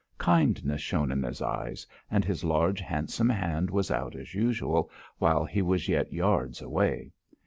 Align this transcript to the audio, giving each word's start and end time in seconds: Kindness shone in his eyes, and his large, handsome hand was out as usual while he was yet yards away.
Kindness 0.17 0.81
shone 0.81 1.11
in 1.11 1.21
his 1.21 1.43
eyes, 1.43 1.85
and 2.09 2.25
his 2.25 2.43
large, 2.43 2.79
handsome 2.79 3.29
hand 3.29 3.69
was 3.69 3.91
out 3.91 4.15
as 4.15 4.33
usual 4.33 4.89
while 5.19 5.45
he 5.45 5.61
was 5.61 5.87
yet 5.87 6.11
yards 6.11 6.59
away. 6.59 7.11